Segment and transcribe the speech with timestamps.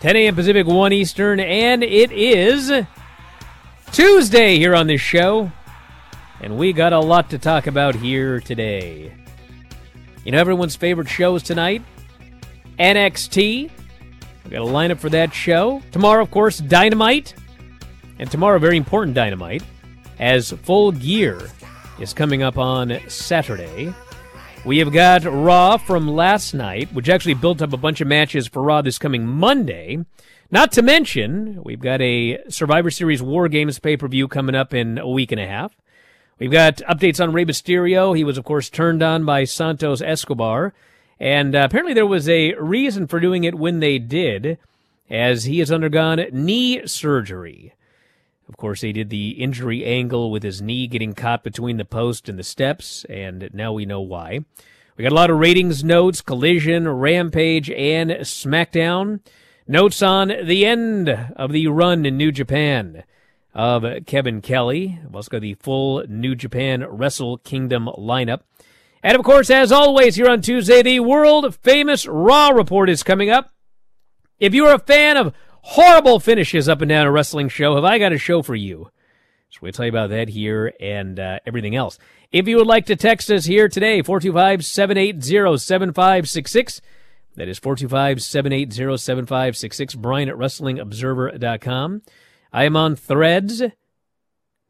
[0.00, 0.34] 10 a.m.
[0.34, 2.72] Pacific, 1 Eastern, and it is
[3.92, 5.52] Tuesday here on this show.
[6.40, 9.12] And we got a lot to talk about here today.
[10.24, 11.82] You know, everyone's favorite shows tonight
[12.78, 13.70] NXT.
[14.44, 15.82] We got a lineup for that show.
[15.92, 17.34] Tomorrow, of course, Dynamite.
[18.18, 19.62] And tomorrow, very important Dynamite,
[20.18, 21.42] as Full Gear
[21.98, 23.92] is coming up on Saturday.
[24.62, 28.46] We have got Raw from last night, which actually built up a bunch of matches
[28.46, 30.04] for Raw this coming Monday.
[30.50, 34.74] Not to mention, we've got a Survivor Series War Games pay per view coming up
[34.74, 35.74] in a week and a half.
[36.38, 38.14] We've got updates on Rey Mysterio.
[38.14, 40.74] He was, of course, turned on by Santos Escobar.
[41.18, 44.58] And uh, apparently there was a reason for doing it when they did,
[45.08, 47.72] as he has undergone knee surgery.
[48.50, 52.28] Of course, they did the injury angle with his knee getting caught between the post
[52.28, 54.40] and the steps, and now we know why.
[54.96, 59.20] We got a lot of ratings notes, Collision, Rampage, and SmackDown.
[59.68, 63.04] Notes on the end of the run in New Japan
[63.54, 64.98] of Kevin Kelly.
[65.14, 68.40] Also got the full New Japan Wrestle Kingdom lineup.
[69.00, 73.30] And of course, as always, here on Tuesday, the world famous Raw report is coming
[73.30, 73.52] up.
[74.40, 75.32] If you're a fan of
[75.62, 78.90] horrible finishes up and down a wrestling show, have I got a show for you?
[79.50, 81.98] So we'll tell you about that here and uh, everything else.
[82.30, 86.80] If you would like to text us here today, 425-780-7566.
[87.36, 89.96] That is 425-780-7566.
[89.98, 92.02] Bryan at WrestlingObserver.com.
[92.52, 93.62] I am on Threads.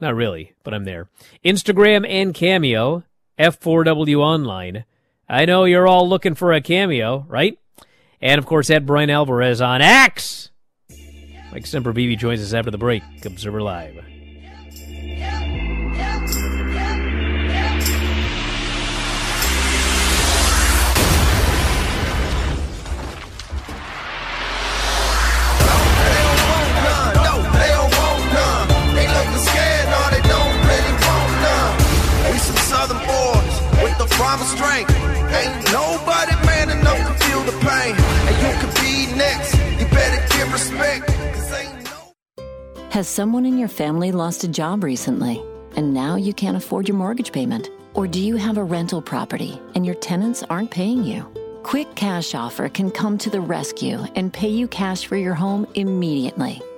[0.00, 1.08] Not really, but I'm there.
[1.44, 3.02] Instagram and Cameo.
[3.38, 4.84] F4W Online.
[5.28, 7.58] I know you're all looking for a cameo, right?
[8.20, 10.49] And of course, at Bryan Alvarez on X.
[11.52, 13.02] Mike Sempervive joins us after the break.
[13.24, 14.04] Observer Live.
[34.40, 35.09] Strength.
[35.32, 37.94] Ain't nobody man enough to feel the pain.
[38.28, 39.54] And you could be next.
[39.78, 41.10] You better give respect.
[42.90, 45.40] Has someone in your family lost a job recently
[45.76, 47.70] and now you can't afford your mortgage payment?
[47.94, 51.22] Or do you have a rental property and your tenants aren't paying you?
[51.62, 55.66] Quick Cash Offer can come to the rescue and pay you cash for your home
[55.74, 56.60] immediately.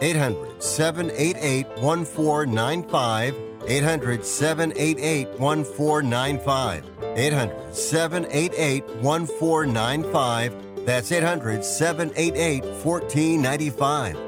[0.00, 3.34] 800 788 1495.
[3.68, 6.84] 800 788 1495.
[7.16, 10.86] 800 788 1495.
[10.86, 14.18] That's 800 788 1495.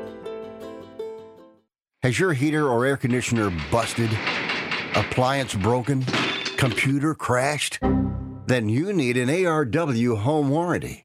[2.03, 4.11] Has your heater or air conditioner busted?
[4.95, 6.05] Appliance broken?
[6.57, 7.79] Computer crashed?
[8.49, 11.05] then you need an ARW home warranty.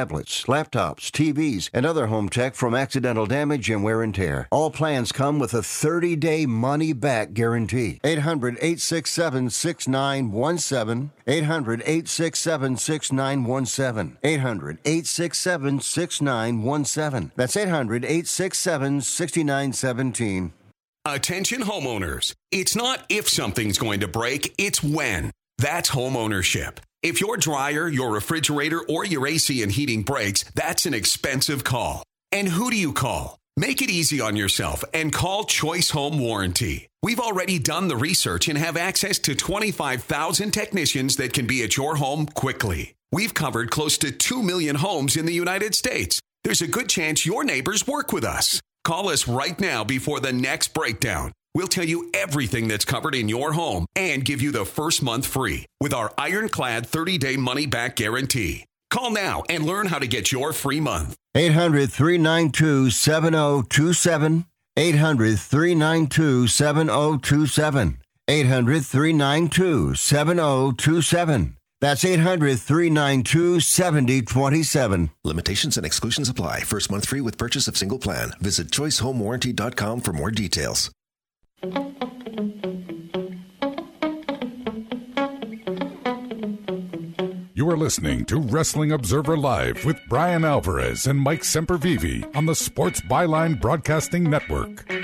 [0.00, 4.48] tablets, laptops, TVs, and other home tech from accidental damage and wear and tear.
[4.50, 8.00] All plans come with a 30 day money back guarantee.
[8.02, 11.10] 800 867 6917.
[11.26, 14.16] 800 867 6917.
[14.22, 17.32] 800 867 6917.
[17.36, 20.52] That's 800 867 6917.
[21.04, 22.34] Attention homeowners.
[22.50, 25.30] It's not if something's going to break, it's when.
[25.58, 26.80] That's home ownership.
[27.02, 32.02] If your dryer, your refrigerator, or your AC and heating breaks, that's an expensive call.
[32.30, 33.38] And who do you call?
[33.56, 36.88] Make it easy on yourself and call Choice Home Warranty.
[37.02, 41.76] We've already done the research and have access to 25,000 technicians that can be at
[41.76, 42.94] your home quickly.
[43.10, 46.20] We've covered close to 2 million homes in the United States.
[46.44, 48.60] There's a good chance your neighbors work with us.
[48.84, 51.32] Call us right now before the next breakdown.
[51.54, 55.26] We'll tell you everything that's covered in your home and give you the first month
[55.26, 58.64] free with our ironclad 30 day money back guarantee.
[58.90, 61.16] Call now and learn how to get your free month.
[61.34, 64.44] 800 392 7027.
[64.76, 67.98] 800 392 7027.
[68.28, 71.56] 800 392 7027.
[71.80, 75.10] That's 800 392 7027.
[75.24, 76.60] Limitations and exclusions apply.
[76.60, 78.32] First month free with purchase of single plan.
[78.40, 80.90] Visit choicehomewarranty.com for more details.
[87.60, 92.54] You are listening to Wrestling Observer Live with Bryan Alvarez and Mike Sempervive on the
[92.54, 94.88] Sports Byline Broadcasting Network.
[94.88, 95.02] Back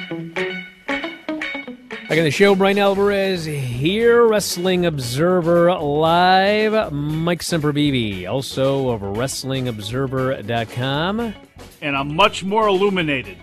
[2.13, 6.95] on the show, Bryan Alvarez here, Wrestling Observer Live.
[6.95, 11.35] Mike Sempervive, also of WrestlingObserver.com.
[11.83, 13.37] And I'm much more illuminated.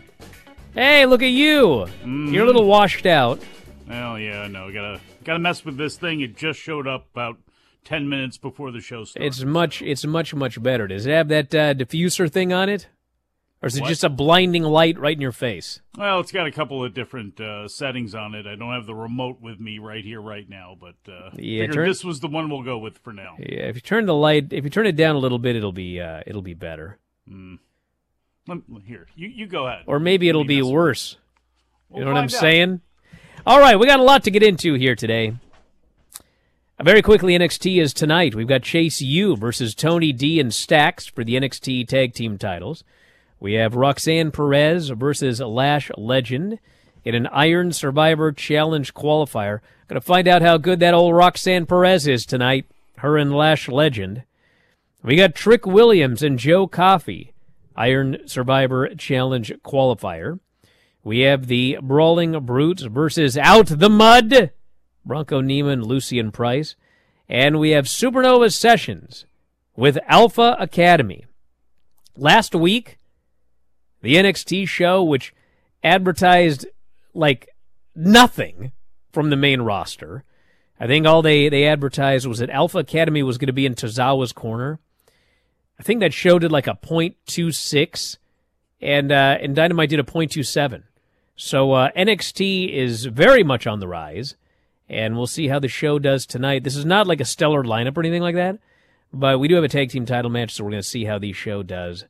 [0.73, 1.85] Hey, look at you!
[2.01, 2.33] Mm-hmm.
[2.33, 3.39] You're a little washed out.
[3.87, 6.21] Well, yeah, no, gotta gotta mess with this thing.
[6.21, 7.37] It just showed up about
[7.83, 9.37] ten minutes before the show starts.
[9.37, 10.87] It's much, it's much, much better.
[10.87, 12.87] Does it have that uh, diffuser thing on it,
[13.61, 13.89] or is it What?
[13.89, 15.81] just a blinding light right in your face?
[15.97, 18.47] well, it's got a couple of different uh, settings on it.
[18.47, 21.87] I don't have the remote with me right here, right now, but uh, Yeah, turn-
[21.87, 23.35] this was the one we'll go with for now.
[23.39, 25.71] Yeah, if you turn the light, if you turn it down a little bit, it'll
[25.71, 26.97] be, uh, it'll be better,
[27.27, 27.59] Lem-
[28.85, 29.83] Here, you you go ahead.
[29.87, 31.17] or maybe it'll be worse.
[31.89, 32.31] You We'll know what I'm out.
[32.31, 32.81] saying?
[33.45, 35.35] All right, we got a lot to get into here today.
[36.81, 38.33] Very quickly, NXT is tonight.
[38.33, 42.83] We've got Chase U versus Tony D and Stacks for the NXT Tag Team titles.
[43.39, 46.59] We have Roxanne Perez versus Lash Legend
[47.05, 49.59] in an Iron Survivor Challenge qualifier.
[49.87, 52.65] Going to find out how good that old Roxanne Perez is tonight.
[52.97, 54.23] Her and Lash Legend.
[55.03, 57.33] We got Trick Williams and Joe Coffey,
[57.75, 60.39] Iron Survivor Challenge qualifier.
[61.03, 64.51] We have the Brawling Brutes versus Out the Mud,
[65.05, 66.75] Bronco Neiman, Lucien Price.
[67.29, 69.25] And we have Supernova Sessions
[69.75, 71.25] with Alpha Academy.
[72.15, 72.99] Last week,
[74.01, 75.33] the NXT show, which
[75.83, 76.67] advertised
[77.13, 77.49] like
[77.95, 78.71] nothing
[79.11, 80.23] from the main roster.
[80.79, 83.75] I think all they, they advertised was that Alpha Academy was going to be in
[83.75, 84.79] Tozawa's corner.
[85.79, 88.17] I think that show did like a .26,
[88.81, 90.83] and uh, and Dynamite did a .27.
[91.35, 94.35] So uh, NXT is very much on the rise,
[94.93, 96.63] and we'll see how the show does tonight.
[96.63, 98.59] This is not like a stellar lineup or anything like that,
[99.11, 101.19] but we do have a tag team title match, so we're going to see how
[101.19, 102.05] the show does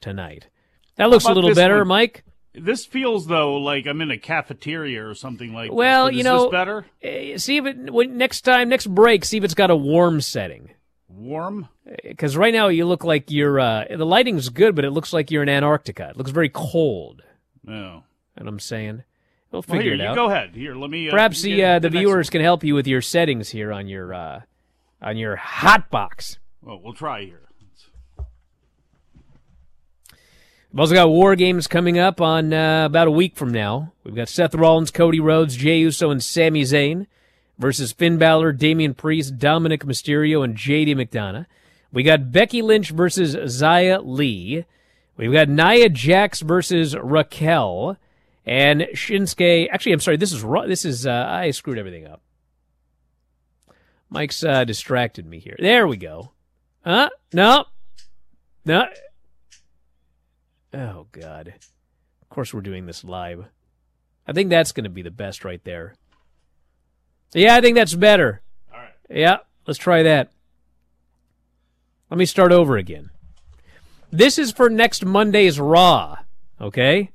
[0.00, 0.48] tonight.
[0.96, 1.88] That looks a little better, one?
[1.88, 2.24] Mike.
[2.56, 5.72] This feels though like I'm in a cafeteria or something like.
[5.72, 9.38] Well, you know, this better eh, see if it when, next time, next break, see
[9.38, 10.70] if it's got a warm setting.
[11.08, 11.68] warm.
[12.02, 13.58] Because right now you look like you're.
[13.58, 16.10] Uh, the lighting's good, but it looks like you're in Antarctica.
[16.10, 17.22] It looks very cold.
[17.64, 18.04] No.
[18.36, 19.02] And I'm saying,
[19.54, 20.14] we'll Well, figure here, it you out.
[20.14, 20.50] go ahead.
[20.54, 21.08] Here, let me.
[21.08, 22.32] Uh, Perhaps the uh, the next viewers one.
[22.32, 24.40] can help you with your settings here on your uh,
[25.00, 26.38] on your hot box.
[26.62, 27.40] Well, we'll try here.
[30.72, 33.92] We've also got War Games coming up on uh, about a week from now.
[34.02, 37.06] We've got Seth Rollins, Cody Rhodes, Jey Uso, and Sami Zayn
[37.58, 41.46] versus Finn Balor, Damian Priest, Dominic Mysterio, and JD McDonough.
[41.92, 44.64] We got Becky Lynch versus Xia Li.
[45.16, 47.96] We've got Nia Jax versus Raquel,
[48.46, 49.68] and Shinsuke.
[49.70, 50.16] Actually, I'm sorry.
[50.16, 52.22] This is this is uh, I screwed everything up.
[54.10, 55.56] Mike's uh, distracted me here.
[55.58, 56.32] There we go.
[56.84, 57.10] Huh?
[57.32, 57.64] No.
[58.64, 58.86] No.
[60.72, 61.54] Oh, God.
[62.22, 63.46] Of course, we're doing this live.
[64.26, 65.94] I think that's going to be the best right there.
[67.32, 68.40] Yeah, I think that's better.
[68.72, 68.92] All right.
[69.10, 70.30] Yeah, let's try that.
[72.10, 73.10] Let me start over again.
[74.12, 76.18] This is for next Monday's Raw,
[76.60, 77.10] okay?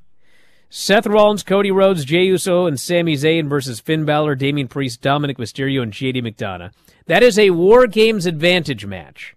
[0.71, 5.37] Seth Rollins, Cody Rhodes, Jey Uso, and Sami Zayn versus Finn Balor, Damian Priest, Dominic
[5.37, 6.71] Mysterio, and JD McDonough.
[7.07, 9.35] That is a War Games advantage match.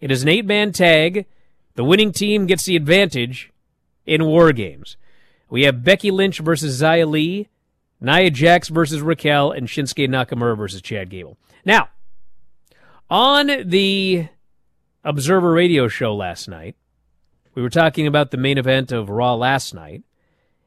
[0.00, 1.26] It is an eight man tag.
[1.74, 3.50] The winning team gets the advantage
[4.06, 4.96] in War Games.
[5.50, 7.48] We have Becky Lynch versus Xia Li,
[8.00, 11.36] Nia Jax versus Raquel, and Shinsuke Nakamura versus Chad Gable.
[11.64, 11.88] Now,
[13.10, 14.28] on the
[15.02, 16.76] Observer Radio show last night,
[17.56, 20.04] we were talking about the main event of Raw last night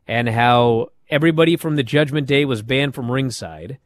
[0.07, 3.77] and how everybody from the Judgment Day was banned from ringside,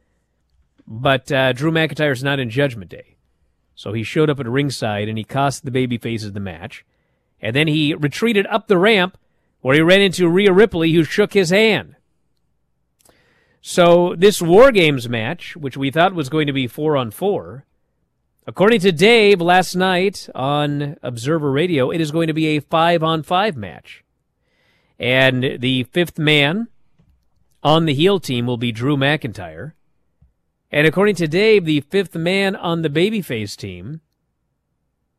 [0.86, 3.16] but uh, Drew McIntyre's not in Judgment Day.
[3.74, 6.84] So he showed up at ringside and he cost the baby faces the match.
[7.40, 9.18] And then he retreated up the ramp
[9.60, 11.96] where he ran into Rhea Ripley, who shook his hand.
[13.60, 17.66] So this War Games match, which we thought was going to be four on four,
[18.46, 23.02] according to Dave last night on Observer Radio, it is going to be a five
[23.02, 24.04] on five match.
[24.98, 26.68] And the fifth man
[27.62, 29.72] on the heel team will be Drew McIntyre.
[30.70, 34.00] And according to Dave, the fifth man on the babyface team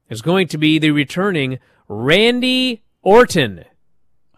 [0.10, 3.65] is going to be the returning Randy Orton.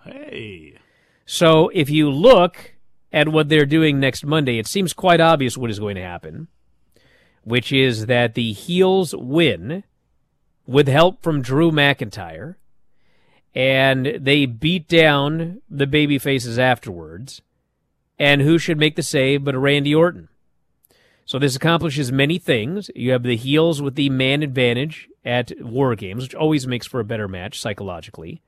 [0.04, 0.78] Hey.
[1.26, 2.76] So if you look
[3.12, 6.48] at what they're doing next Monday, it seems quite obvious what is going to happen,
[7.44, 9.84] which is that the heels win
[10.66, 12.56] with help from Drew McIntyre,
[13.56, 17.42] and they beat down the baby faces afterwards.
[18.18, 20.30] And who should make the save but Randy Orton?
[21.26, 22.90] So this accomplishes many things.
[22.96, 27.00] You have the heels with the man advantage at War Games, which always makes for
[27.00, 28.42] a better match psychologically.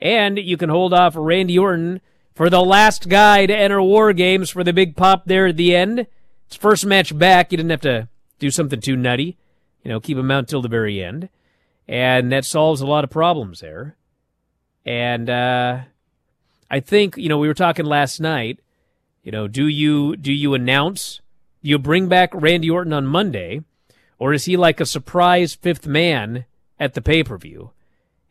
[0.00, 2.00] And you can hold off Randy Orton
[2.34, 5.76] for the last guy to enter War Games for the big pop there at the
[5.76, 6.06] end.
[6.46, 7.52] It's first match back.
[7.52, 9.36] You didn't have to do something too nutty.
[9.84, 11.28] You know, keep him out until the very end.
[11.86, 13.96] And that solves a lot of problems there.
[14.84, 15.80] And uh,
[16.70, 18.60] I think, you know, we were talking last night,
[19.22, 21.20] you know, do you do you announce
[21.60, 23.62] you bring back Randy Orton on Monday,
[24.18, 26.44] or is he like a surprise fifth man
[26.78, 27.70] at the pay per view?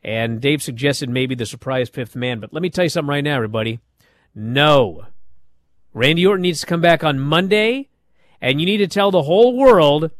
[0.03, 3.23] And Dave suggested maybe the surprise fifth man, but let me tell you something right
[3.23, 3.79] now, everybody.
[4.35, 5.05] No.
[5.93, 7.89] Randy Orton needs to come back on Monday,
[8.41, 10.11] and you need to tell the whole world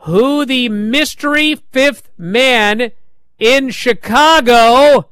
[0.00, 2.92] who the mystery fifth man
[3.38, 5.10] in Chicago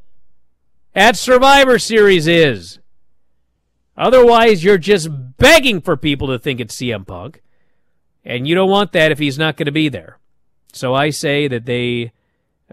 [0.95, 2.79] at Survivor Series is.
[3.97, 7.43] Otherwise, you're just begging for people to think it's CM Punk.
[8.25, 10.19] And you don't want that if he's not going to be there.
[10.73, 12.13] So I say that they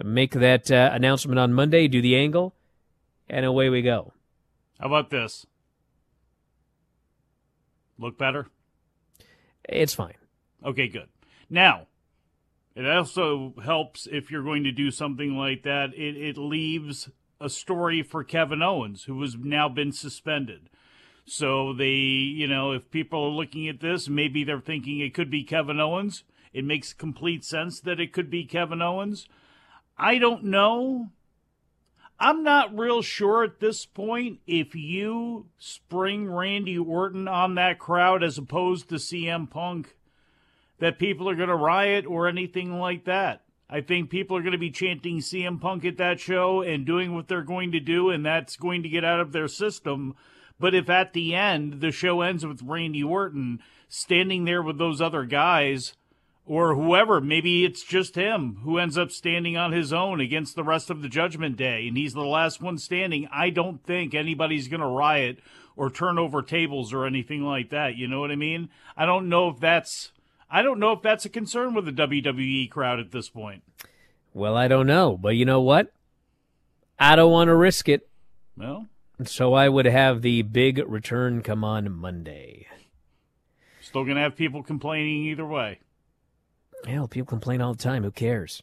[0.04, 2.56] make that uh, announcement on Monday, do the angle,
[3.30, 4.13] and away we go.
[4.80, 5.46] How about this?
[8.00, 8.48] Look better?
[9.68, 10.16] It's fine.
[10.66, 11.10] Okay, good.
[11.50, 11.88] Now,
[12.75, 15.94] it also helps if you're going to do something like that.
[15.94, 17.10] It, it leaves
[17.42, 20.70] a story for Kevin Owens, who has now been suspended.
[21.26, 25.30] So they, you know, if people are looking at this, maybe they're thinking it could
[25.30, 26.24] be Kevin Owens.
[26.54, 29.28] It makes complete sense that it could be Kevin Owens.
[29.98, 31.10] I don't know.
[32.20, 38.24] I'm not real sure at this point if you spring Randy Orton on that crowd
[38.24, 39.96] as opposed to CM Punk
[40.80, 43.41] that people are going to riot or anything like that.
[43.74, 47.16] I think people are going to be chanting CM Punk at that show and doing
[47.16, 50.13] what they're going to do, and that's going to get out of their system.
[50.60, 55.00] But if at the end the show ends with Randy Orton standing there with those
[55.00, 55.94] other guys,
[56.46, 60.66] or whoever, maybe it's just him who ends up standing on his own against the
[60.66, 64.68] rest of the Judgment Day, and he's the last one standing, I don't think anybody's
[64.68, 65.40] going to riot
[65.78, 67.96] or turn over tables or anything like that.
[67.96, 68.70] You know what I mean?
[68.98, 70.12] I don't know if that's
[70.51, 73.63] I don't know if that's a concern with the WWE crowd at this point.
[74.34, 75.93] Well, I don't know, but you know what?
[77.00, 78.08] I don't want to risk it.
[78.58, 78.88] Well,
[79.24, 82.67] so I would have the big return come on Monday.
[83.81, 85.79] Still going to have people complaining either way.
[86.86, 88.03] Hell, people complain all the time.
[88.03, 88.62] Who cares?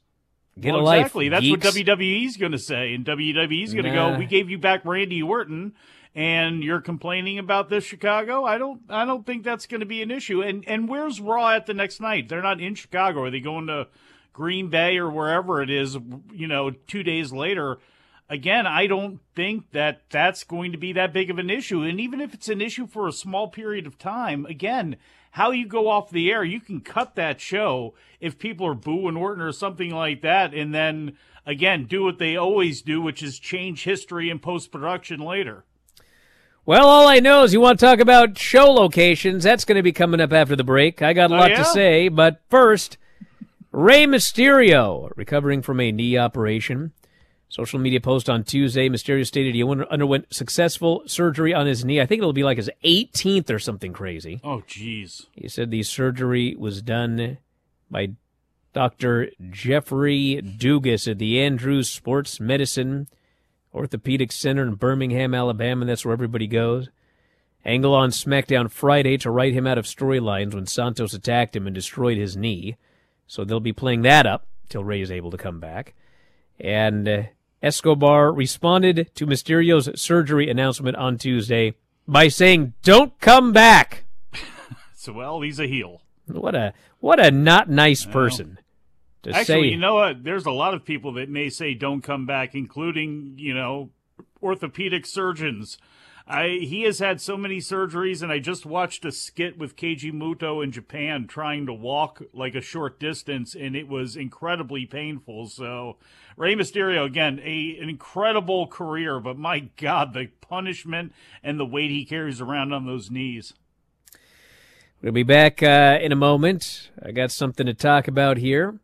[0.60, 0.98] Get well, a life.
[1.00, 1.28] Exactly.
[1.28, 1.64] That's geeks.
[1.64, 4.12] what WWE's going to say, and WWE's going to Nah.
[4.12, 4.18] go.
[4.18, 5.74] We gave you back Randy Orton,
[6.14, 8.44] and you're complaining about this Chicago.
[8.44, 8.82] I don't.
[8.88, 10.42] I don't think that's going to be an issue.
[10.42, 12.28] And and where's Raw at the next night?
[12.28, 13.22] They're not in Chicago.
[13.22, 13.88] Are they going to
[14.32, 15.96] Green Bay or wherever it is?
[16.32, 17.78] You know, two days later.
[18.30, 21.80] Again, I don't think that that's going to be that big of an issue.
[21.80, 24.98] And even if it's an issue for a small period of time, again,
[25.32, 26.42] how you go off the air.
[26.44, 30.74] You can cut that show if people are booing Orton or something like that, and
[30.74, 35.64] then again do what they always do, which is change history in post production later.
[36.68, 39.42] Well, all I know is you want to talk about show locations.
[39.42, 41.00] That's going to be coming up after the break.
[41.00, 41.56] I got a Oh, lot yeah?
[41.60, 42.98] to say, but first,
[43.72, 46.92] Rey Mysterio recovering from a knee operation.
[47.48, 52.02] Social media post on Tuesday, Mysterio stated he underwent successful surgery on his knee.
[52.02, 54.38] I think it'll be like his 18th or something crazy.
[54.44, 55.24] Oh, jeez.
[55.32, 57.38] He said the surgery was done
[57.90, 58.10] by
[58.74, 59.30] Dr.
[59.50, 63.08] Jeffrey Dugas at the Andrews Sports Medicine
[63.74, 65.84] Orthopedic Center in Birmingham, Alabama.
[65.84, 66.88] That's where everybody goes.
[67.64, 71.74] Angle on SmackDown Friday to write him out of storylines when Santos attacked him and
[71.74, 72.76] destroyed his knee.
[73.26, 75.94] So they'll be playing that up till Rey is able to come back.
[76.58, 77.22] And uh,
[77.62, 81.74] Escobar responded to Mysterio's surgery announcement on Tuesday
[82.06, 84.04] by saying, "Don't come back."
[84.94, 86.02] So well, he's a heel.
[86.26, 88.58] What a what a not nice person
[89.26, 89.68] Actually, say.
[89.68, 90.24] you know what?
[90.24, 93.90] There's a lot of people that may say don't come back, including you know
[94.42, 95.78] orthopedic surgeons.
[96.30, 100.12] I he has had so many surgeries, and I just watched a skit with Keiji
[100.12, 105.46] Muto in Japan trying to walk like a short distance, and it was incredibly painful.
[105.46, 105.96] So,
[106.36, 111.90] Rey Mysterio again, a an incredible career, but my God, the punishment and the weight
[111.90, 113.54] he carries around on those knees.
[115.00, 116.90] We'll be back uh, in a moment.
[117.02, 118.80] I got something to talk about here,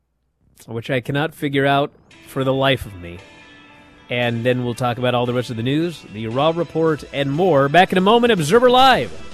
[0.67, 1.93] which I cannot figure out
[2.29, 3.19] for the life of me.
[4.11, 7.33] And then we'll talk about all the rest of the news, the Raw Report, and
[7.33, 7.69] more.
[7.69, 9.34] Back in a moment, Observer Live.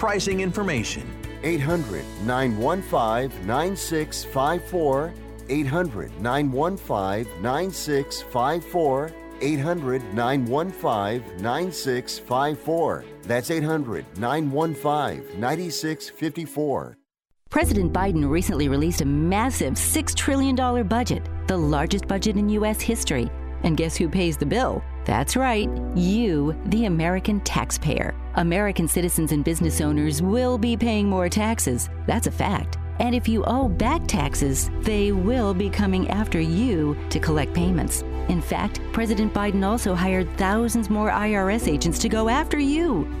[0.01, 1.07] pricing information.
[1.43, 5.13] 800 915 9654.
[5.47, 9.11] 800 915 9654.
[9.41, 13.05] 800 915 9654.
[13.27, 16.97] That's 800 915 9654.
[17.51, 20.55] President Biden recently released a massive $6 trillion
[20.87, 22.81] budget, the largest budget in U.S.
[22.81, 23.29] history.
[23.61, 24.83] And guess who pays the bill?
[25.05, 28.15] That's right, you, the American taxpayer.
[28.35, 31.89] American citizens and business owners will be paying more taxes.
[32.07, 32.77] That's a fact.
[32.99, 38.03] And if you owe back taxes, they will be coming after you to collect payments.
[38.29, 43.20] In fact, President Biden also hired thousands more IRS agents to go after you.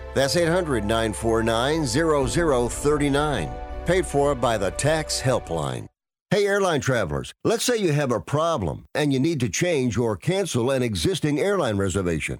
[0.13, 3.51] That's 800 949 0039.
[3.85, 5.87] Paid for by the Tax Helpline.
[6.29, 10.15] Hey, airline travelers, let's say you have a problem and you need to change or
[10.15, 12.39] cancel an existing airline reservation.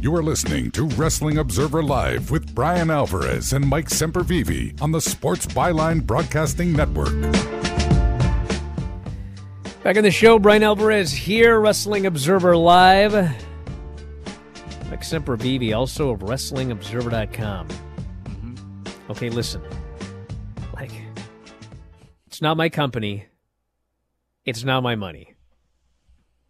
[0.00, 5.00] You are listening to Wrestling Observer Live with Bryan Alvarez and Mike Sempervive on the
[5.00, 7.20] Sports Byline Broadcasting Network.
[9.82, 13.12] Back in the show, Bryan Alvarez here, Wrestling Observer Live.
[14.88, 17.66] Mike Sempervive, also of WrestlingObserver.com.
[17.66, 19.10] Mm-hmm.
[19.10, 19.60] Okay, listen.
[20.74, 20.92] Like,
[22.28, 23.26] it's not my company.
[24.44, 25.34] It's not my money.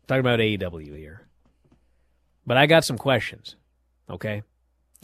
[0.07, 1.28] talking about AEW here.
[2.49, 3.57] But I got some questions.
[4.09, 4.43] Okay?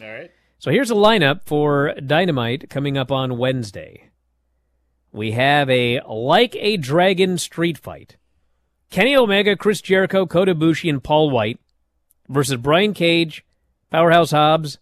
[0.00, 0.30] All right.
[0.58, 4.08] So here's a lineup for Dynamite coming up on Wednesday.
[5.12, 8.16] We have a like a dragon street fight.
[8.90, 11.60] Kenny Omega, Chris Jericho, Kota Ibushi, and Paul White
[12.30, 13.44] versus Brian Cage,
[13.90, 14.78] Powerhouse Hobbs,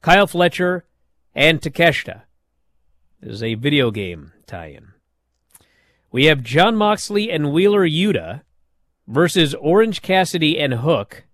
[0.00, 0.86] Kyle Fletcher,
[1.34, 2.22] and Takeshita.
[3.20, 4.94] This is a video game tie-in.
[6.10, 8.40] We have Jon Moxley and Wheeler Yuta
[9.06, 11.24] versus Orange Cassidy and Hook.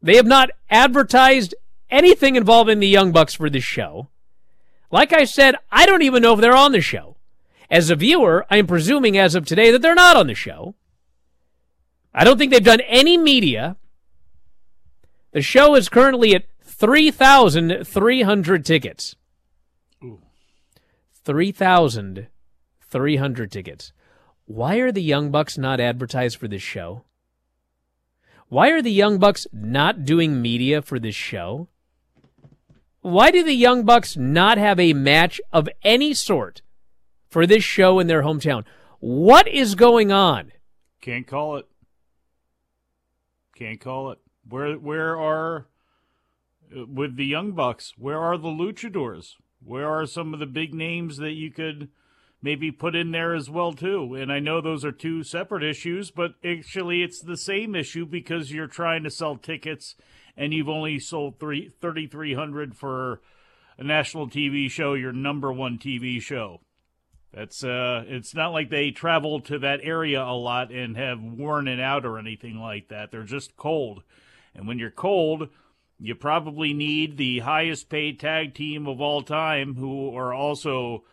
[0.00, 1.56] They have not advertised
[1.90, 4.10] anything involving the Young Bucks for this show.
[4.90, 7.16] Like I said, I don't even know if they're on the show.
[7.70, 10.74] As a viewer, I am presuming as of today that they're not on the show.
[12.14, 13.76] I don't think they've done any media.
[15.32, 19.16] The show is currently at 3,300 tickets.
[21.24, 23.92] 3,300 tickets.
[24.46, 27.04] Why are the Young Bucks not advertised for this show?
[28.48, 31.68] Why are the Young Bucks not doing media for this show?
[33.02, 36.62] Why do the Young Bucks not have a match of any sort
[37.28, 38.64] for this show in their hometown?
[39.00, 40.52] What is going on?
[41.00, 41.66] Can't call it.
[43.54, 44.18] Can't call it.
[44.48, 45.66] Where where are
[46.72, 47.94] with the Young Bucks?
[47.96, 49.34] Where are the Luchadors?
[49.64, 51.88] Where are some of the big names that you could
[52.40, 54.14] maybe put in there as well too?
[54.14, 58.52] And I know those are two separate issues, but actually it's the same issue because
[58.52, 59.96] you're trying to sell tickets
[60.36, 63.20] and you've only sold three thirty three hundred for
[63.76, 66.60] a national TV show, your number one TV show.
[67.32, 71.68] That's uh it's not like they travel to that area a lot and have worn
[71.68, 73.10] it out or anything like that.
[73.10, 74.02] They're just cold.
[74.54, 75.48] And when you're cold,
[75.98, 81.04] you probably need the highest paid tag team of all time who are also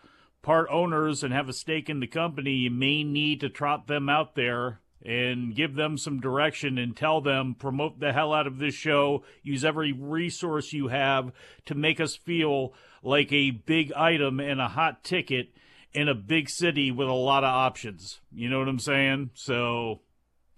[0.42, 2.52] part owners and have a stake in the company.
[2.52, 7.22] You may need to trot them out there and give them some direction and tell
[7.22, 11.32] them promote the hell out of this show use every resource you have
[11.64, 12.74] to make us feel
[13.04, 15.50] like a big item and a hot ticket
[15.96, 18.20] in a big city with a lot of options.
[18.34, 19.32] You know what I'm saying?
[19.34, 20.02] So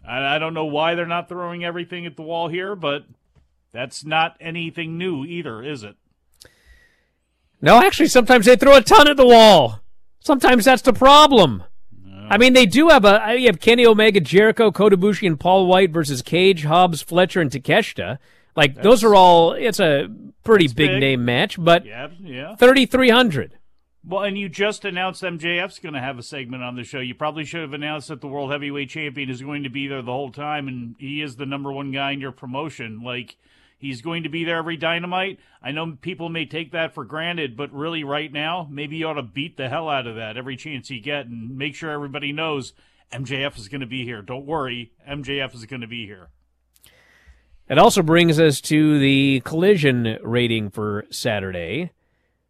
[0.07, 3.05] I, I don't know why they're not throwing everything at the wall here, but
[3.71, 5.95] that's not anything new either, is it?
[7.61, 9.79] No, actually, sometimes they throw a ton at the wall.
[10.19, 11.63] Sometimes that's the problem.
[12.05, 12.27] Oh.
[12.29, 13.27] I mean, they do have a.
[13.27, 17.41] Uh, you have Kenny Omega, Jericho, Kota Ibushi, and Paul White versus Cage, Hobbs, Fletcher,
[17.41, 18.19] and Takeshita.
[18.55, 19.53] Like That's- those are all.
[19.53, 20.07] It's a
[20.43, 20.99] pretty big, big.
[20.99, 22.55] name match, but Yeah, yeah.
[22.55, 23.53] thirty three hundred.
[24.09, 26.99] Well, and you just announced MJF's going to have a segment on the show.
[26.99, 30.01] You probably should have announced that the World Heavyweight Champion is going to be there
[30.01, 33.01] the whole time, and he is the number one guy in your promotion.
[33.03, 33.35] Like,
[33.77, 35.39] he's going to be there every Dynamite.
[35.61, 39.15] I know people may take that for granted, but really, right now, maybe you ought
[39.15, 42.31] to beat the hell out of that every chance you get and make sure everybody
[42.31, 42.71] knows
[43.11, 44.21] MJF is going to be here.
[44.21, 46.29] Don't worry, MJF is going to be here.
[47.69, 51.91] It also brings us to the collision rating for Saturday,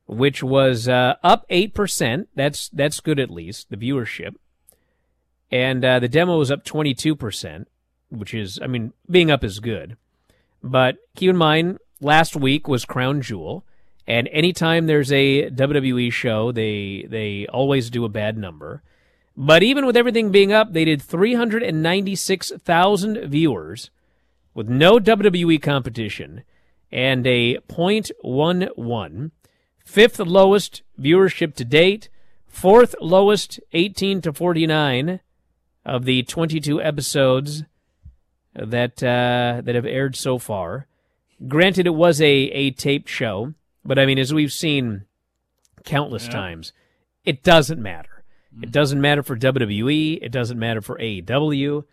[0.07, 2.29] which was uh, up eight percent.
[2.35, 4.35] That's that's good at least the viewership,
[5.51, 7.67] and uh, the demo was up twenty two percent,
[8.09, 9.97] which is I mean being up is good,
[10.63, 13.65] but keep in mind last week was Crown Jewel,
[14.07, 18.81] and anytime there's a WWE show, they they always do a bad number.
[19.35, 23.91] But even with everything being up, they did three hundred and ninety six thousand viewers
[24.53, 26.43] with no WWE competition
[26.91, 29.31] and a .11,
[29.87, 32.09] fifth lowest viewership to date,
[32.45, 35.21] fourth lowest 18 to 49
[35.85, 37.63] of the 22 episodes
[38.53, 40.87] that uh, that have aired so far.
[41.47, 43.53] Granted, it was a a taped show,
[43.85, 45.05] but I mean, as we've seen
[45.85, 46.31] countless Yeah.
[46.31, 46.73] times,
[47.23, 48.23] it doesn't matter.
[48.61, 50.19] It doesn't matter for WWE.
[50.21, 51.83] It doesn't matter for AEW.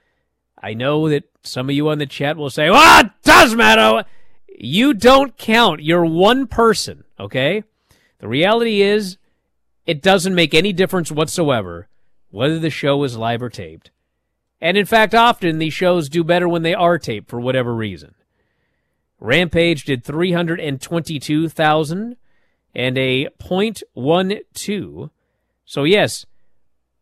[0.62, 4.04] I know that some of you on the chat will say, "Well, it does matter."
[4.58, 5.82] You don't count.
[5.82, 7.64] You're one person, okay?
[8.24, 9.18] The reality is,
[9.84, 11.88] it doesn't make any difference whatsoever
[12.30, 13.90] whether the show is live or taped.
[14.62, 18.14] And in fact, often these shows do better when they are taped for whatever reason.
[19.20, 22.16] Rampage did 322,000
[22.74, 25.10] and a .12.
[25.66, 26.24] So yes,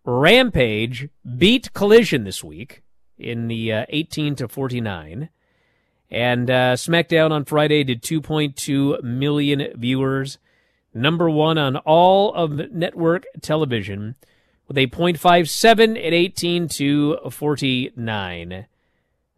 [0.05, 1.09] Rampage
[1.39, 2.83] beat Collision this week
[3.17, 5.29] in the uh, 18 to 49.
[6.11, 10.39] And uh, SmackDown on Friday did 2.2 million viewers,
[10.95, 14.15] number one on all of network television,
[14.69, 18.67] with a .57 at 18 to 49.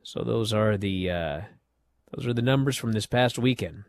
[0.03, 1.41] So those are the uh,
[2.13, 3.85] those are the numbers from this past weekend.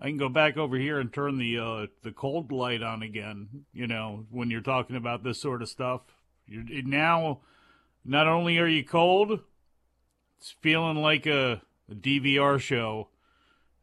[0.00, 3.64] I can go back over here and turn the uh, the cold light on again.
[3.72, 6.02] You know, when you're talking about this sort of stuff,
[6.46, 7.40] you're now.
[8.02, 9.40] Not only are you cold,
[10.38, 13.08] it's feeling like a, a DVR show,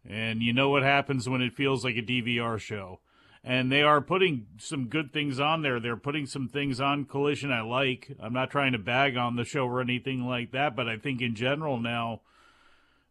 [0.04, 3.00] and you know what happens when it feels like a DVR show.
[3.48, 5.80] And they are putting some good things on there.
[5.80, 8.12] They're putting some things on Collision I like.
[8.20, 11.22] I'm not trying to bag on the show or anything like that, but I think
[11.22, 12.20] in general now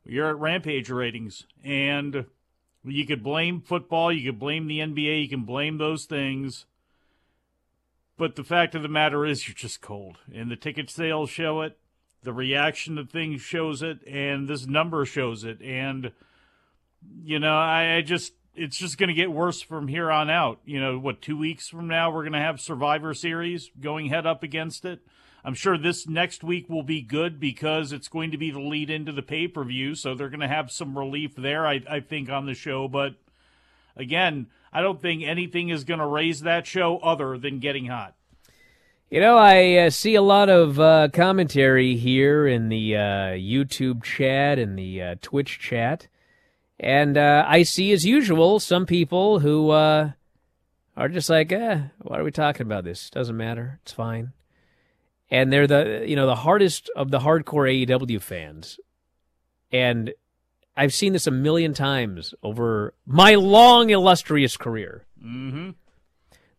[0.04, 2.26] you're at Rampage ratings, and
[2.84, 6.66] you could blame football, you could blame the NBA, you can blame those things.
[8.18, 10.18] But the fact of the matter is, you're just cold.
[10.34, 11.78] And the ticket sales show it,
[12.22, 15.62] the reaction to things shows it, and this number shows it.
[15.62, 16.12] And,
[17.24, 20.60] you know, I, I just, it's just going to get worse from here on out.
[20.64, 24.26] You know, what, two weeks from now, we're going to have Survivor Series going head
[24.26, 25.00] up against it.
[25.44, 28.90] I'm sure this next week will be good because it's going to be the lead
[28.90, 29.94] into the pay per view.
[29.94, 32.88] So they're going to have some relief there, I, I think, on the show.
[32.88, 33.14] But
[33.96, 38.14] again, I don't think anything is going to raise that show other than getting hot.
[39.08, 43.00] You know, I uh, see a lot of uh, commentary here in the uh,
[43.36, 46.08] YouTube chat and the uh, Twitch chat,
[46.78, 50.12] and uh, I see, as usual, some people who uh,
[50.96, 53.10] are just like, eh, "Why are we talking about this?
[53.10, 53.80] Doesn't matter.
[53.82, 54.32] It's fine."
[55.30, 58.78] And they're the you know the hardest of the hardcore AEW fans,
[59.72, 60.12] and
[60.76, 65.06] I've seen this a million times over my long illustrious career.
[65.24, 65.70] Mm-hmm.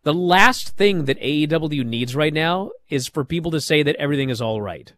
[0.04, 4.30] The last thing that AEW needs right now is for people to say that everything
[4.30, 4.92] is all right.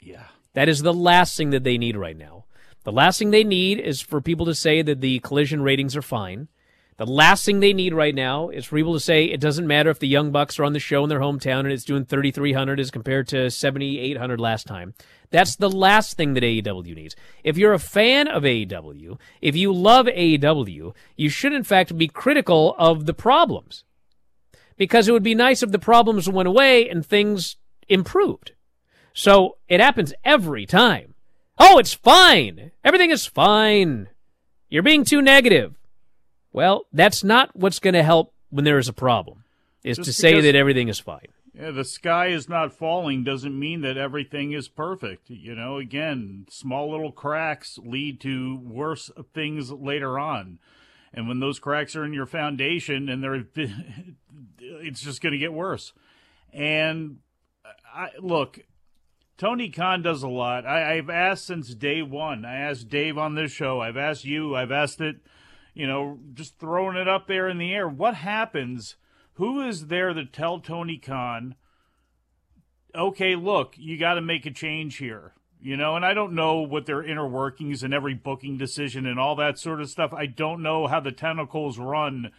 [0.00, 0.24] Yeah.
[0.54, 2.45] That is the last thing that they need right now.
[2.86, 6.02] The last thing they need is for people to say that the collision ratings are
[6.02, 6.46] fine.
[6.98, 9.90] The last thing they need right now is for people to say it doesn't matter
[9.90, 12.78] if the Young Bucks are on the show in their hometown and it's doing 3,300
[12.78, 14.94] as compared to 7,800 last time.
[15.30, 17.16] That's the last thing that AEW needs.
[17.42, 22.06] If you're a fan of AEW, if you love AEW, you should in fact be
[22.06, 23.82] critical of the problems
[24.76, 27.56] because it would be nice if the problems went away and things
[27.88, 28.52] improved.
[29.12, 31.15] So it happens every time.
[31.58, 32.72] Oh, it's fine.
[32.84, 34.08] Everything is fine.
[34.68, 35.74] You're being too negative.
[36.52, 39.44] Well, that's not what's going to help when there is a problem.
[39.84, 41.28] is Just to say that everything is fine.
[41.54, 45.30] Yeah, the sky is not falling doesn't mean that everything is perfect.
[45.30, 50.58] You know, again, small little cracks lead to worse things later on.
[51.14, 53.46] And when those cracks are in your foundation and they're
[54.58, 55.94] it's just going to get worse.
[56.52, 57.18] And
[57.94, 58.60] I look,
[59.38, 60.64] Tony Khan does a lot.
[60.64, 62.44] I, I've asked since day one.
[62.44, 63.80] I asked Dave on this show.
[63.80, 64.56] I've asked you.
[64.56, 65.16] I've asked it,
[65.74, 67.88] you know, just throwing it up there in the air.
[67.88, 68.96] What happens?
[69.34, 71.54] Who is there to tell Tony Khan,
[72.94, 75.34] okay, look, you got to make a change here?
[75.60, 79.18] You know, and I don't know what their inner workings and every booking decision and
[79.18, 80.12] all that sort of stuff.
[80.14, 82.30] I don't know how the tentacles run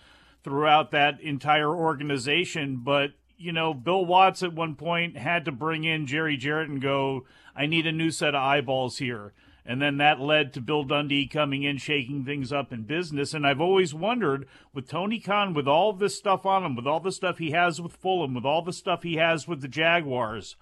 [0.44, 5.84] throughout that entire organization, but you know, Bill Watts at one point had to bring
[5.84, 9.34] in Jerry Jarrett and go, I need a new set of eyeballs here.
[9.66, 13.34] And then that led to Bill Dundee coming in, shaking things up in business.
[13.34, 17.02] And I've always wondered with Tony Khan, with all this stuff on him, with all
[17.02, 20.56] the stuff he has with Fulham, with all the stuff he has with the Jaguars,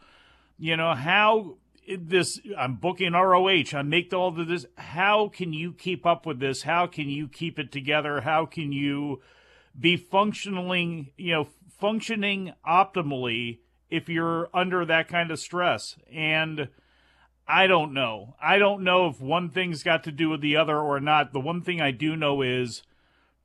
[0.58, 1.58] you know, how
[2.00, 4.66] this, I'm booking ROH, I make all of this.
[4.76, 6.64] How can you keep up with this?
[6.64, 8.22] How can you keep it together?
[8.22, 9.22] How can you
[9.80, 11.48] be functioning, you know,
[11.80, 13.60] functioning optimally
[13.90, 15.98] if you're under that kind of stress?
[16.12, 16.70] And
[17.48, 18.36] I don't know.
[18.42, 21.32] I don't know if one thing's got to do with the other or not.
[21.32, 22.82] The one thing I do know is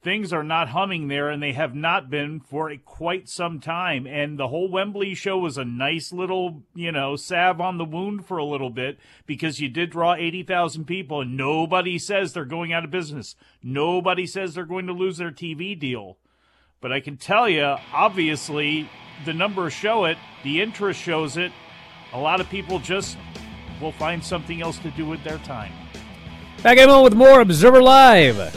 [0.03, 4.07] things are not humming there, and they have not been for quite some time.
[4.07, 8.27] And the whole Wembley show was a nice little, you know, salve on the wound
[8.27, 12.73] for a little bit because you did draw 80,000 people, and nobody says they're going
[12.73, 13.37] out of business.
[13.63, 16.17] Nobody says they're going to lose their TV deal.
[16.83, 18.89] But I can tell you, obviously,
[19.27, 21.53] the numbers show it, the interest shows it.
[22.15, 23.19] A lot of people just
[23.83, 25.73] will find something else to do with their time.
[26.63, 28.57] Back in a moment with more Observer Live.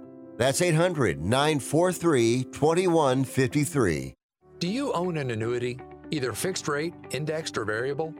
[0.41, 4.15] That's 800 943 2153.
[4.57, 8.11] Do you own an annuity, either fixed rate, indexed, or variable?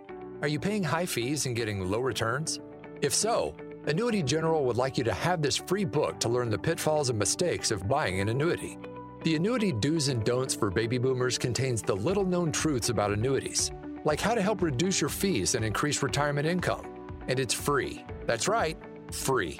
[0.44, 2.60] Are you paying high fees and getting low returns?
[3.02, 3.56] If so,
[3.88, 7.18] Annuity General would like you to have this free book to learn the pitfalls and
[7.18, 8.78] mistakes of buying an annuity.
[9.24, 13.72] The Annuity Do's and Don'ts for Baby Boomers contains the little known truths about annuities,
[14.06, 16.86] like how to help reduce your fees and increase retirement income.
[17.28, 18.06] And it's free.
[18.28, 18.78] That's right,
[19.12, 19.60] free.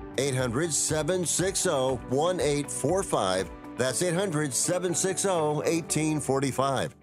[0.17, 1.69] 800 760
[2.09, 3.49] 1845.
[3.77, 6.95] That's 800 760 1845.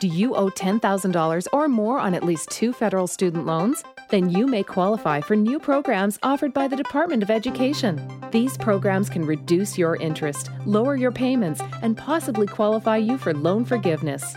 [0.00, 3.82] Do you owe $10,000 or more on at least two federal student loans?
[4.10, 8.00] Then you may qualify for new programs offered by the Department of Education.
[8.30, 13.64] These programs can reduce your interest, lower your payments, and possibly qualify you for loan
[13.64, 14.36] forgiveness.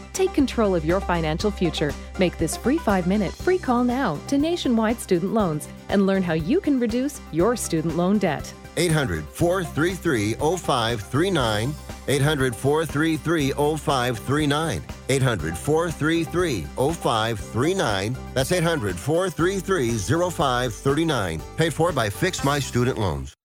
[0.13, 1.93] Take control of your financial future.
[2.19, 6.33] Make this free five minute free call now to Nationwide Student Loans and learn how
[6.33, 8.53] you can reduce your student loan debt.
[8.77, 11.73] 800 433 0539.
[12.07, 14.81] 800 433 0539.
[15.09, 18.17] 800 433 0539.
[18.33, 21.41] That's 800 433 0539.
[21.57, 23.35] Paid for by Fix My Student Loans.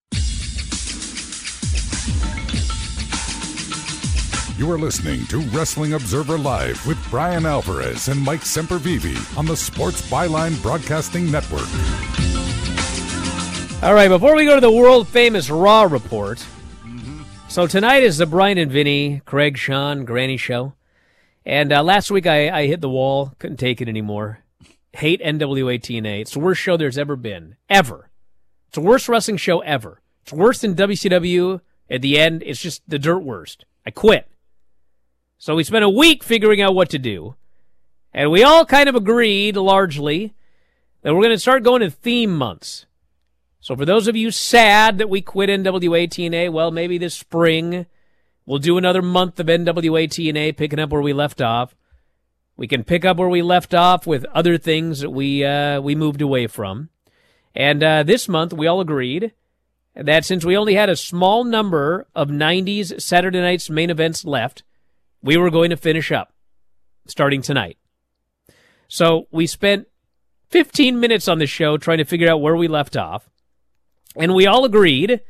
[4.57, 9.55] You are listening to Wrestling Observer Live with Bryan Alvarez and Mike Sempervive on the
[9.55, 11.69] Sports Byline Broadcasting Network.
[13.83, 16.43] All right, before we go to the world famous Raw report,
[17.49, 20.73] so tonight is the Bryan and Vinny, Craig, Sean, Granny show.
[21.45, 24.39] And uh, last week I, I hit the wall, couldn't take it anymore.
[24.95, 26.23] Hate NWA TNA.
[26.23, 27.57] It's the worst show there's ever been.
[27.69, 28.09] Ever.
[28.69, 30.01] It's the worst wrestling show ever.
[30.23, 31.61] It's worse than WCW.
[31.91, 33.67] At the end, it's just the dirt worst.
[33.85, 34.27] I quit.
[35.39, 37.37] So we spent a week figuring out what to do.
[38.13, 40.35] And we all kind of agreed, largely,
[41.03, 42.87] that we're going to start going to theme months.
[43.61, 47.87] So for those of you sad that we quit NWA TNA, well, maybe this spring
[48.47, 51.75] we'll do another month of NWA TNA, picking up where we left off.
[52.57, 55.95] We can pick up where we left off with other things that we uh, we
[55.95, 56.89] moved away from.
[57.55, 59.33] And uh, this month we all agreed
[59.95, 64.63] that since we only had a small number of 90s Saturday night's main events left,
[65.27, 66.33] we were going to finish up
[67.07, 67.77] starting tonight.
[68.89, 69.89] So we spent
[70.51, 73.29] 15 minutes on the show trying to figure out where we left off.
[74.15, 75.21] And we all agreed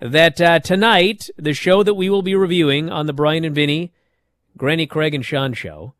[0.00, 3.92] that uh, tonight, the show that we will be reviewing on the Bryan and Vinny,
[4.56, 5.94] Granny Craig and Sean show,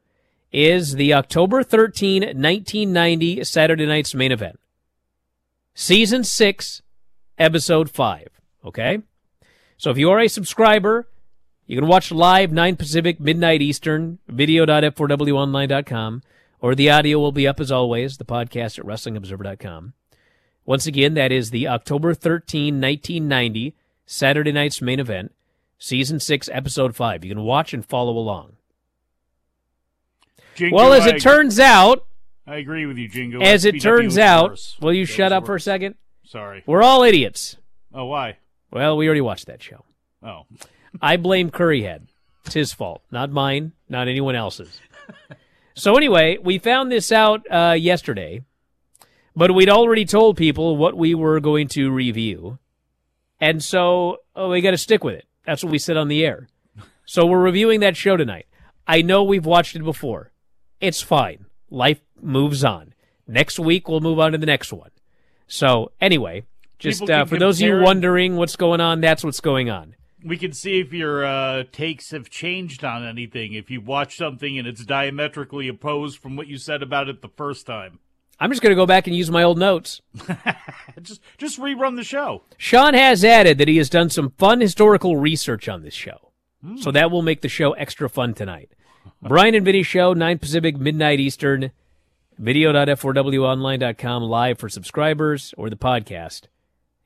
[0.53, 4.61] is the October 13, 1990 Saturday night's main event.
[5.75, 6.83] Season 6,
[7.39, 8.29] Episode 5.
[8.67, 8.99] Okay?
[9.79, 11.09] So if you are a subscriber,
[11.69, 16.23] you can watch live 9 Pacific, midnight Eastern, video.f4wonline.com,
[16.61, 19.93] or the audio will be up as always, the podcast at WrestlingObserver.com.
[20.67, 23.75] Once again, that is the October 13, 1990,
[24.07, 25.33] Saturday night's main event,
[25.79, 27.25] Season 6, Episode 5.
[27.25, 28.57] You can watch and follow along.
[30.57, 32.05] Jingo, well, as I it agree- turns out,
[32.47, 33.41] I agree with you, Jingo.
[33.41, 34.77] as it turns out, worse.
[34.81, 35.95] will you It shut up for a second?
[36.25, 36.63] Sorry.
[36.67, 37.57] We're all idiots.
[37.95, 38.39] Oh, why?
[38.73, 39.85] Well, we already watched that show.
[40.23, 40.47] Oh.
[41.01, 42.03] I blame Curryhead.
[42.45, 44.81] It's his fault, not mine, not anyone else's.
[45.75, 48.43] so anyway, we found this out uh, yesterday,
[49.37, 52.59] but we'd already told people what we were going to review,
[53.41, 55.27] and so oh, we got to stick with it.
[55.45, 56.49] That's what we said on the air.
[57.05, 58.47] So we're reviewing that show tonight.
[58.87, 60.33] I know we've watched it before.
[60.81, 61.47] It's fine.
[61.71, 62.95] Life moves on.
[63.27, 64.91] Next week we'll move on to the next one.
[65.47, 66.45] So anyway,
[66.79, 69.95] just uh, for those of you wondering what's going on, that's what's going on.
[70.25, 73.53] We can see if your uh, takes have changed on anything.
[73.53, 77.29] If you watch something and it's diametrically opposed from what you said about it the
[77.29, 78.01] first time,
[78.41, 80.01] I'm just going to go back and use my old notes.
[81.03, 82.43] just just rerun the show.
[82.57, 86.33] Sean has added that he has done some fun historical research on this show.
[86.77, 88.73] So that will make the show extra fun tonight.
[89.23, 91.71] Bryan and Vinny Show, 9 Pacific, midnight Eastern,
[92.37, 96.43] video.f4wonline.com, live for subscribers, or the podcast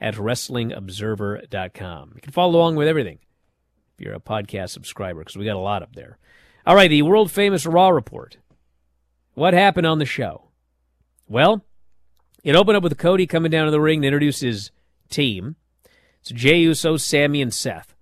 [0.03, 2.13] at wrestlingobserver.com.
[2.17, 3.21] You can follow along with everything
[3.95, 6.19] if you're a podcast subscriber, because we got a lot up there.
[6.67, 8.39] All right, the world famous Raw report.
[9.35, 10.49] What happened on the show?
[11.29, 11.65] Well,
[12.43, 14.73] it opened up with Cody coming down to the ring to introduce his
[15.09, 15.55] team.
[16.21, 17.95] It's Jey Uso, Sammy, and Seth.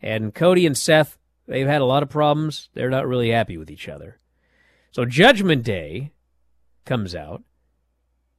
[0.00, 1.18] And Cody and Seth,
[1.48, 2.68] they've had a lot of problems.
[2.74, 4.20] They're not really happy with each other.
[4.92, 6.12] So Judgment Day
[6.84, 7.42] comes out.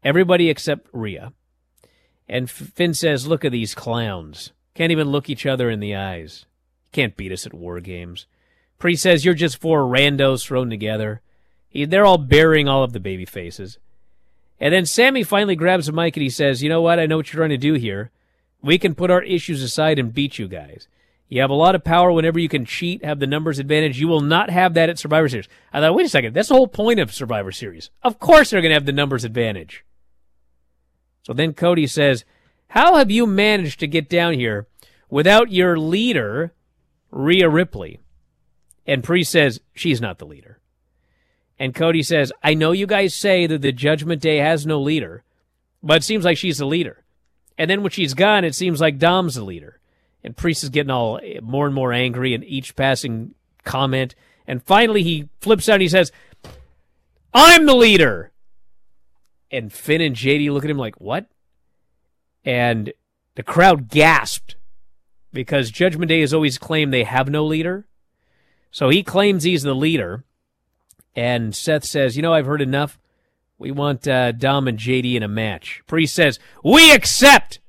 [0.02, 1.34] Everybody except Rhea.
[2.28, 4.51] And Finn says, Look at these clowns.
[4.73, 6.45] Can't even look each other in the eyes.
[6.91, 8.26] Can't beat us at war games.
[8.80, 11.21] Priest says, You're just four randos thrown together.
[11.69, 13.78] He, they're all burying all of the baby faces.
[14.59, 16.99] And then Sammy finally grabs the mic and he says, You know what?
[16.99, 18.11] I know what you're trying to do here.
[18.61, 20.88] We can put our issues aside and beat you guys.
[21.28, 23.99] You have a lot of power whenever you can cheat, have the numbers advantage.
[23.99, 25.47] You will not have that at Survivor Series.
[25.73, 27.89] I thought, wait a second, that's the whole point of Survivor Series.
[28.03, 29.84] Of course they're going to have the numbers advantage.
[31.26, 32.23] So then Cody says,
[32.69, 34.67] How have you managed to get down here
[35.09, 36.53] without your leader,
[37.09, 37.99] Rhea Ripley?
[38.86, 40.59] And Priest says, She's not the leader.
[41.57, 45.23] And Cody says, I know you guys say that the Judgment Day has no leader,
[45.82, 47.03] but it seems like she's the leader.
[47.57, 49.80] And then when she's gone, it seems like Dom's the leader.
[50.23, 54.15] And Priest is getting all more and more angry in each passing comment.
[54.45, 56.11] And finally, he flips out and he says,
[57.34, 58.32] I'm the leader.
[59.56, 61.28] And Finn and JD look at him like, what?
[62.43, 62.93] And
[63.36, 64.56] the crowd gasped
[65.34, 67.88] because Judgment Day has always claimed they have no leader.
[68.72, 70.24] So he claims he's the leader.
[71.16, 72.99] And Seth says, you know, I've heard enough.
[73.58, 75.82] We want uh, Dom and JD in a match.
[75.88, 77.60] Priest says, we accept.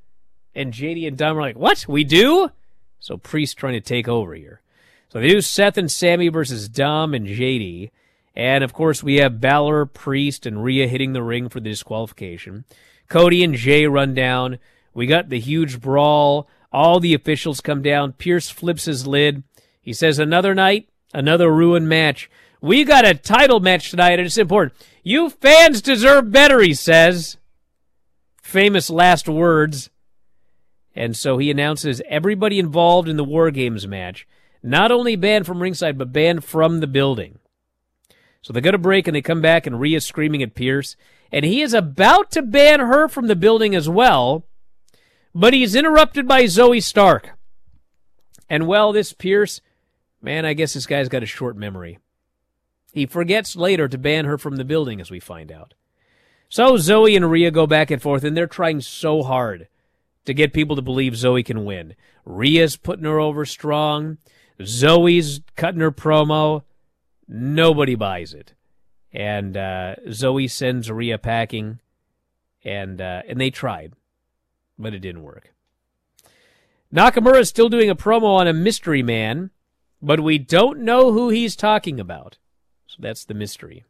[0.54, 1.86] And JD and Dom are like, what?
[1.88, 2.50] We do?
[2.98, 4.62] So Priest trying to take over here.
[5.08, 7.90] So they do Seth and Sammy versus Dom and JD.
[8.36, 12.64] And of course, we have Balor, Priest, and Rhea hitting the ring for the disqualification.
[13.08, 14.58] Cody and Jey run down.
[14.92, 16.46] We got the huge brawl.
[16.70, 18.12] All the officials come down.
[18.12, 19.42] Pearce flips his lid.
[19.80, 22.28] He says, Another night, another ruined match.
[22.60, 24.74] We got a title match tonight, and it's important.
[25.02, 27.38] You fans deserve better, he says.
[28.42, 29.88] Famous last words.
[30.94, 34.26] And so he announces everybody involved in the War Games match,
[34.62, 37.38] not only banned from ringside, but banned from the building.
[38.46, 40.94] So they go to break and they come back, and Rhea's screaming at Pearce.
[41.32, 44.46] And he is about to ban her from the building as well,
[45.34, 47.30] but he's interrupted by Zoey Stark.
[48.48, 49.60] And well, this Pearce,
[50.22, 51.98] man, I guess this guy's got a short memory.
[52.92, 55.74] He forgets later to ban her from the building, as we find out.
[56.48, 59.66] So Zoey and Rhea go back and forth, and they're trying so hard
[60.24, 61.96] to get people to believe Zoey can win.
[62.24, 64.18] Rhea's putting her over strong.
[64.60, 66.62] Zoey's cutting her promo.
[67.28, 68.54] Nobody buys it.
[69.12, 71.80] And uh, Zoey sends Rhea packing,
[72.64, 73.94] and uh, and they tried,
[74.78, 75.52] but it didn't work.
[76.92, 79.50] Nakamura is still doing a promo on a mystery man,
[80.02, 82.38] but we don't know who he's talking about.
[82.86, 83.84] So that's the mystery.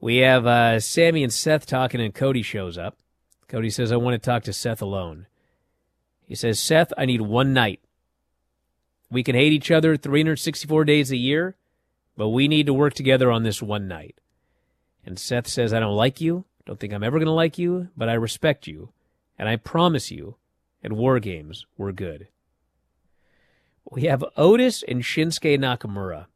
[0.00, 2.98] We have uh, Sammy and Seth talking, and Cody shows up.
[3.48, 5.26] Cody says, I want to talk to Seth alone.
[6.26, 7.80] He says, Seth, I need one night.
[9.10, 11.54] We can hate each other 364 days a year,
[12.16, 14.16] but we need to work together on this one night.
[15.04, 16.44] And Seth says, I don't like you.
[16.64, 18.92] Don't think I'm ever going to like you, but I respect you.
[19.38, 20.36] And I promise you,
[20.84, 22.28] at War Games, we're good.
[23.90, 26.26] We have Otis and Shinsuke Nakamura.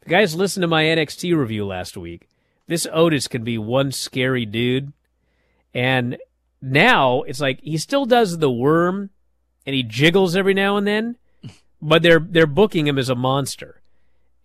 [0.00, 2.28] The guys listened to my NXT review last week.
[2.66, 4.92] This Otis can be one scary dude.
[5.72, 6.18] And
[6.62, 9.10] now it's like he still does the worm
[9.66, 11.16] and he jiggles every now and then,
[11.82, 13.80] but they're they're booking him as a monster.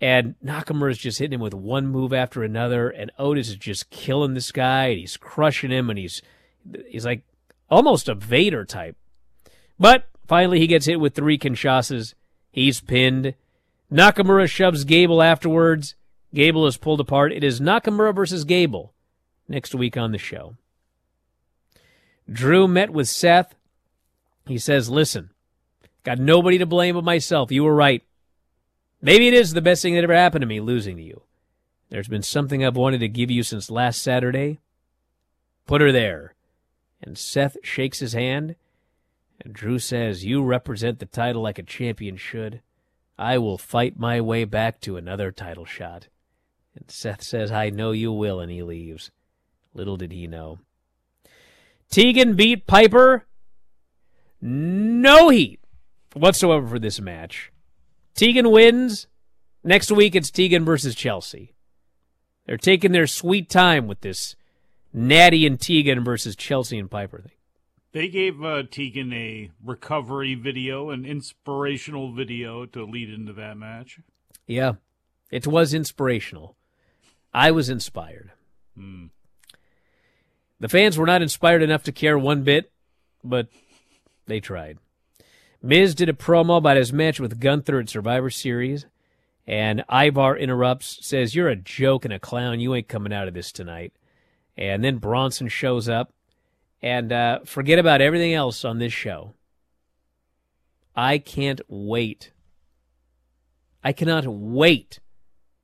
[0.02, 4.34] And Nakamura's just hitting him with one move after another, and Otis is just killing
[4.34, 6.22] this guy, and he's crushing him, and he's
[6.88, 7.24] he's like
[7.70, 8.96] almost a Vader type.
[9.78, 12.14] But finally, he gets hit with three Kinshasas.
[12.52, 13.36] He's pinned.
[13.92, 15.96] Nakamura shoves Gable afterwards.
[16.34, 17.34] Gable is pulled apart.
[17.34, 18.94] It is Nakamura versus Gable
[19.48, 20.56] next week on the show.
[22.32, 23.56] Drew met with Seth.
[24.46, 25.32] He says, Listen,
[26.04, 27.52] got nobody to blame but myself.
[27.52, 28.04] You were right.
[29.02, 31.22] Maybe it is the best thing that ever happened to me losing to you.
[31.90, 34.60] There's been something I've wanted to give you since last Saturday.
[35.66, 36.36] Put her there.
[37.02, 38.56] And Seth shakes his hand,
[39.40, 42.62] and Drew says, You represent the title like a champion should.
[43.18, 46.08] I will fight my way back to another title shot.
[46.76, 49.12] And Seth says, I know you will, and he leaves.
[49.74, 50.60] Little did he know.
[51.90, 53.26] Tegan beat Piper.
[54.42, 55.60] No heat
[56.14, 57.52] whatsoever for this match.
[58.20, 59.08] Tegan wins.
[59.64, 61.54] Next week it's Tegan versus Chelsea.
[62.46, 64.36] They're taking their sweet time with this
[64.92, 67.32] Natty and Tegan versus Chelsea and Piper thing.
[67.94, 74.02] They gave uh, Tegan a recovery video, an inspirational video to lead into that match.
[74.46, 74.74] Yeah,
[75.32, 76.58] it was inspirational.
[77.34, 78.34] I was inspired.
[78.76, 79.06] Hmm.
[80.60, 82.70] The fans were not inspired enough to care one bit,
[83.24, 83.48] but
[84.26, 84.78] they tried.
[85.62, 88.86] Miz did a promo about his match with Gunther at Survivor Series,
[89.46, 92.60] and Ivar interrupts, says, You're a joke and a clown.
[92.60, 93.94] You ain't coming out of this tonight.
[94.56, 96.14] And then Bronson shows up,
[96.82, 99.34] and uh, forget about everything else on this show.
[100.96, 102.32] I can't wait.
[103.84, 105.00] I cannot wait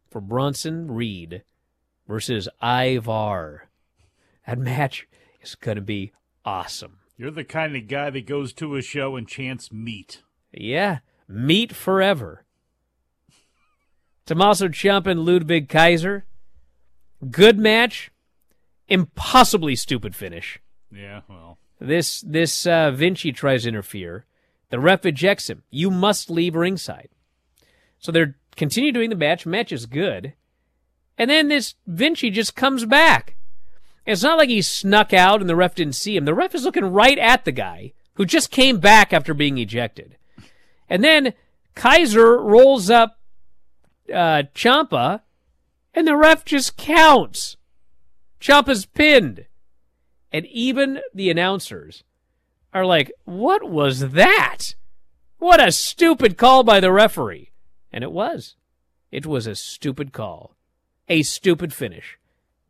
[0.10, 1.44] for Bronson Reed
[2.08, 3.70] versus Ivar.
[4.48, 5.08] That match
[5.42, 6.12] is going to be
[6.44, 7.00] awesome.
[7.18, 10.22] You're the kind of guy that goes to a show and chants meat.
[10.52, 12.44] Yeah, meat forever.
[14.26, 16.26] Tommaso Ciampa and Ludwig Kaiser.
[17.30, 18.12] Good match.
[18.88, 20.60] Impossibly stupid finish.
[20.92, 21.58] Yeah, well.
[21.80, 24.26] This this uh, Vinci tries to interfere.
[24.70, 25.64] The ref ejects him.
[25.70, 27.10] You must leave ringside.
[28.00, 29.46] So they're continue doing the match.
[29.46, 30.34] Match is good.
[31.18, 33.36] And then this Vinci just comes back.
[34.06, 36.26] It's not like he snuck out and the ref didn't see him.
[36.26, 40.18] The ref is looking right at the guy who just came back after being ejected.
[40.90, 41.34] And then
[41.74, 43.20] Kaiser rolls up
[44.10, 45.22] uh, Ciampa,
[45.94, 47.58] and the ref just counts.
[48.40, 49.46] Ciampa's pinned.
[50.32, 52.04] And even the announcers
[52.74, 54.76] are like, what was that?
[55.38, 57.52] What a stupid call by the referee.
[57.92, 58.56] And it was.
[59.12, 60.56] It was a stupid call.
[61.08, 62.18] A stupid finish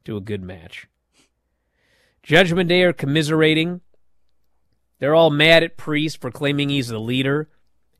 [0.04, 0.88] to a good match.
[2.26, 3.82] Judgment Day are commiserating.
[4.98, 7.50] They're all mad at Priest for claiming he's the leader.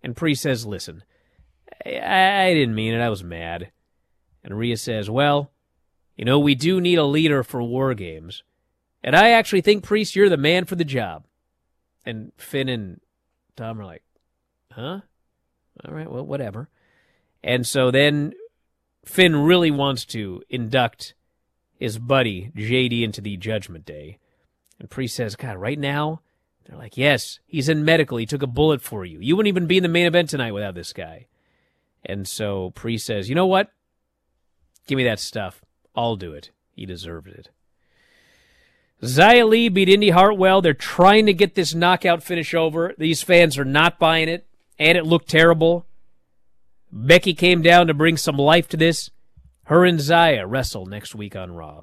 [0.02, 1.04] And Priest says, Listen,
[1.86, 3.02] I, I didn't mean it.
[3.02, 3.72] I was mad.
[4.44, 5.52] And Rhea says, Well,
[6.16, 8.42] you know, we do need a leader for War Games.
[9.04, 11.26] And I actually think, Priest, you're the man for the job.
[12.04, 13.02] And Finn and
[13.56, 14.04] Tom are like,
[14.72, 15.02] Huh?
[15.88, 16.68] All right, well, whatever.
[17.44, 18.34] And so then
[19.06, 21.14] Finn really wants to induct
[21.80, 24.20] his buddy JD into the Judgment Day.
[24.80, 26.22] And Priest says, God, right now,
[26.66, 28.18] they're like, Yes, he's in medical.
[28.18, 29.20] He took a bullet for you.
[29.20, 31.28] You wouldn't even be in the main event tonight without this guy.
[32.04, 33.72] And so Priest says, You know what?
[34.88, 35.64] Give me that stuff.
[35.96, 36.52] I'll do it.
[36.76, 37.50] He deserved it.
[39.02, 40.62] Xia Li beat Indy Hartwell.
[40.62, 42.94] They're trying to get this knockout finish over.
[42.98, 44.48] These fans are not buying it,
[44.80, 45.86] and it looked terrible.
[46.92, 49.10] Becky came down to bring some life to this.
[49.66, 51.82] Her and Xia wrestle next week on Raw.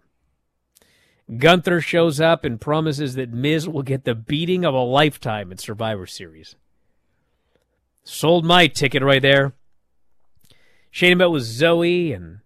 [1.36, 5.60] Gunther shows up and promises that Miz will get the beating of a lifetime at
[5.60, 6.56] Survivor Series.
[8.04, 9.54] Sold my ticket right there.
[10.90, 12.40] Shane met with Zoey and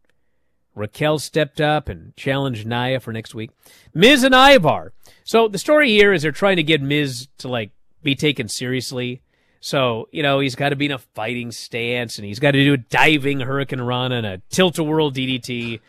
[0.74, 3.50] Raquel stepped up and challenged Nia for next week.
[3.92, 4.92] Miz and Ivar.
[5.24, 7.72] So the story here is they're trying to get Miz to like
[8.02, 9.22] be taken seriously.
[9.66, 12.62] So, you know, he's got to be in a fighting stance and he's got to
[12.62, 15.80] do a diving Hurricanrana and a tilt a whirl DDT.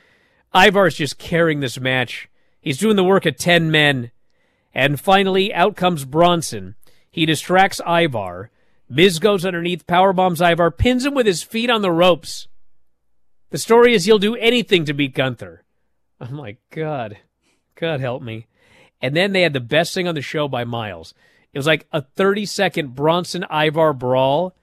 [0.51, 2.27] Ivar's just carrying this match.
[2.59, 4.09] He's doing the work of 10 men.
[4.73, 6.73] And finally, out comes Bronson.
[7.11, 8.49] He distracts Ivar.
[8.89, 12.47] Miz goes underneath, powerbombs Ivar, pins him with his feet on the ropes.
[13.51, 15.63] The story is he'll do anything to beat Gunther.
[16.19, 17.19] I'm like, God,
[17.75, 18.47] God help me.
[19.03, 21.13] And then they had the best thing on the show by miles.
[21.57, 24.55] It was like a 30 second Bronson Ivar brawl.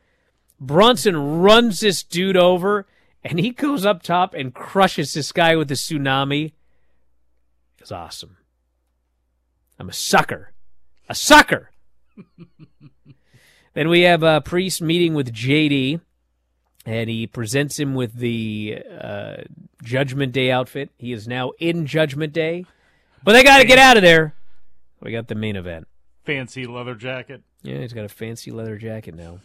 [0.61, 2.87] Bronson runs this dude over
[3.25, 6.45] and he goes up top and crushes this guy with a tsunami.
[6.45, 8.37] It was awesome.
[9.77, 10.53] I'm a sucker.
[11.09, 11.73] A sucker.
[13.75, 16.01] then we have a priest meeting with JD
[16.87, 19.37] and he presents him with the uh,
[19.83, 20.91] Judgment Day outfit.
[20.97, 22.67] He is now in Judgment Day,
[23.25, 24.37] but they got to get out of there.
[25.01, 25.89] We got the main event.
[26.25, 27.43] Fancy leather jacket.
[27.63, 29.41] Yeah, he's got a fancy leather jacket now.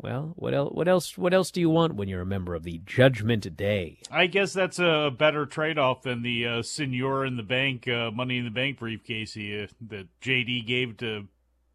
[0.00, 0.72] Well, what else?
[0.72, 1.18] What else?
[1.18, 3.98] What else do you want when you're a member of the Judgment Day?
[4.12, 8.38] I guess that's a better trade-off than the uh, Senor in the Bank, uh, Money
[8.38, 11.26] in the Bank briefcase he, uh, that JD gave to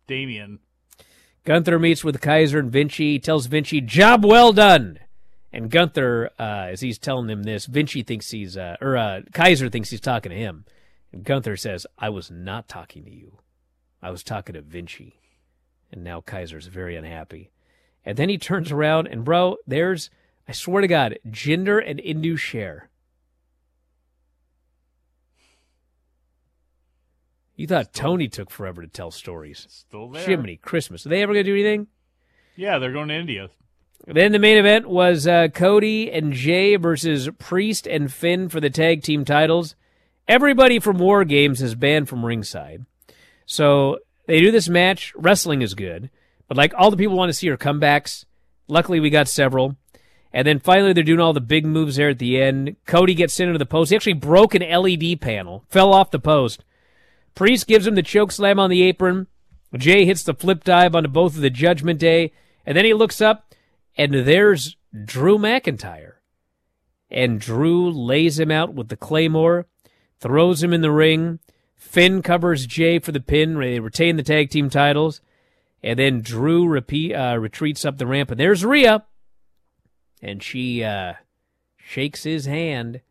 [0.07, 0.59] Damian.
[1.43, 3.19] Gunther meets with Kaiser and Vinci.
[3.19, 4.99] Tells Vinci, "Job well done."
[5.51, 9.69] And Gunther, uh, as he's telling him this, Vinci thinks he's, uh, or uh, Kaiser
[9.69, 10.63] thinks he's talking to him.
[11.11, 13.39] And Gunther says, "I was not talking to you.
[14.03, 15.15] I was talking to Vinci."
[15.91, 17.51] And now Kaiser's very unhappy.
[18.05, 20.09] And then he turns around and, bro, there's,
[20.47, 22.89] I swear to God, Jinder and Indus Sher.
[27.55, 29.67] You thought Tony took forever to tell stories.
[29.69, 30.25] Still there.
[30.25, 31.05] Jiminy Christmas.
[31.05, 31.87] Are they ever going to do anything?
[32.55, 33.49] Yeah, they're going to India.
[34.05, 38.69] Then the main event was uh, Cody and Jey versus Priest and Finn for the
[38.69, 39.75] tag team titles.
[40.27, 42.85] Everybody from War Games is banned from ringside.
[43.45, 45.13] So they do this match.
[45.15, 46.09] Wrestling is good.
[46.47, 48.25] But like all the people want to see are comebacks.
[48.67, 49.77] Luckily, we got several.
[50.31, 52.75] And then finally, they're doing all the big moves there at the end.
[52.85, 53.91] Cody gets sent into the post.
[53.91, 56.63] He actually broke an LED panel, fell off the post.
[57.35, 59.27] Priest gives him the choke slam on the apron.
[59.75, 62.31] Jey hits the flip dive onto both of the Judgment Day.
[62.65, 63.53] And then he looks up,
[63.97, 64.75] and there's
[65.05, 66.13] Drew McIntyre.
[67.11, 69.67] And Drew lays him out with the Claymore,
[70.19, 71.39] throws him in the ring.
[71.83, 73.59] Finn covers Jey for the pin.
[73.59, 75.21] They retain the tag team titles.
[75.83, 79.03] And then Drew repeat, uh, retreats up the ramp, and there's Rhea.
[80.21, 81.13] And she uh,
[81.77, 83.01] shakes his hand.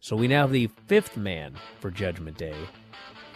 [0.00, 2.56] So we now have the fifth man for Judgment Day.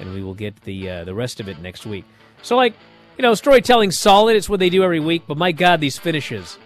[0.00, 2.04] And we will get the uh, the rest of it next week.
[2.42, 2.74] So, like,
[3.16, 4.36] you know, storytelling solid.
[4.36, 5.22] It's what they do every week.
[5.26, 6.58] But my God, these finishes.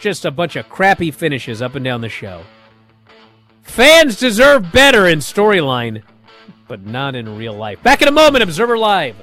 [0.00, 2.44] Just a bunch of crappy finishes up and down the show.
[3.62, 6.02] Fans deserve better in storyline,
[6.68, 7.82] but not in real life.
[7.82, 9.16] Back in a moment, Observer Live.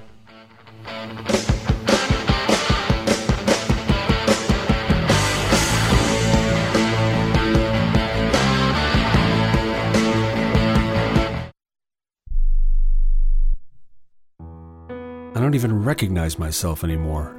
[15.36, 17.34] I don't even recognize myself anymore.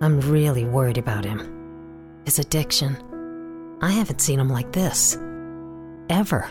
[0.00, 2.22] I'm really worried about him.
[2.24, 2.96] His addiction.
[3.82, 5.18] I haven't seen him like this.
[6.08, 6.50] Ever.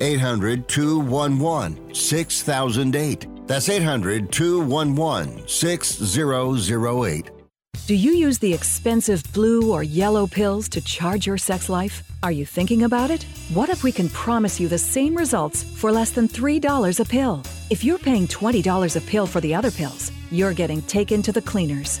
[0.00, 3.26] 800 211 6008.
[3.46, 7.30] That's 800 211 6008.
[7.86, 12.02] Do you use the expensive blue or yellow pills to charge your sex life?
[12.22, 13.24] Are you thinking about it?
[13.52, 17.42] What if we can promise you the same results for less than $3 a pill?
[17.68, 21.42] If you're paying $20 a pill for the other pills, you're getting taken to the
[21.42, 22.00] cleaners.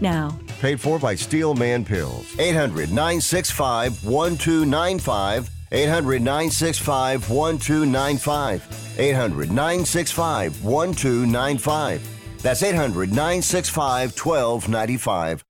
[0.00, 0.38] now.
[0.60, 2.38] Paid for by Steelman Pills.
[2.38, 5.50] 800 965 1295.
[5.70, 8.94] 800 965 1295.
[8.98, 12.42] 800 965 1295.
[12.42, 15.44] That's 800 965 1295.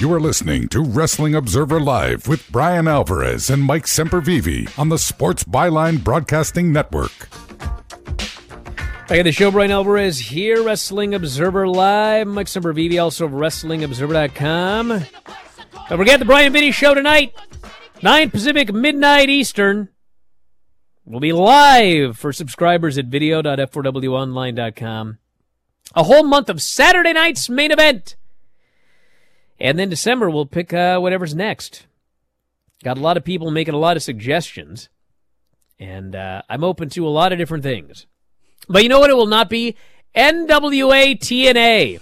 [0.00, 4.96] You are listening to Wrestling Observer Live with Bryan Alvarez and Mike Sempervive on the
[4.96, 7.28] Sports Byline Broadcasting Network.
[9.10, 12.28] Back at the show, Bryan Alvarez here, Wrestling Observer Live.
[12.28, 14.88] Mike Sempervive, also of WrestlingObserver.com.
[14.88, 17.34] Don't forget the Bryan Vinny Show tonight,
[18.04, 19.88] 9 Pacific, midnight Eastern.
[21.04, 25.18] We'll be live for subscribers at video.f4wonline.com.
[25.96, 28.14] A whole month of Saturday night's main event.
[29.58, 31.88] And then December, we'll pick uh, whatever's next.
[32.84, 34.88] Got a lot of people making a lot of suggestions.
[35.80, 38.06] And uh, I'm open to a lot of different things.
[38.68, 39.76] But you know what it will not be?
[40.14, 42.00] NWA TNA.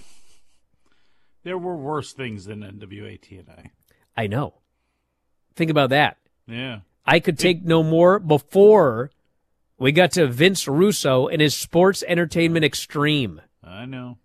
[1.45, 3.71] There were worse things than NWA TNA.
[4.17, 4.55] I know.
[5.55, 6.19] Think about that.
[6.47, 6.81] Yeah.
[7.07, 9.11] I could take no more before
[9.79, 13.41] we got to Vince Russo and his sports entertainment extreme.
[13.63, 14.19] I know.